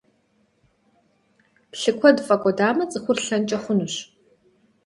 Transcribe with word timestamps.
Лъы 1.79 1.91
куэд 1.99 2.17
фӀэкӀуэдамэ, 2.25 2.83
цӀыхур 2.91 3.17
лӀэнкӀэ 3.25 3.57
хъунущ. 3.63 3.95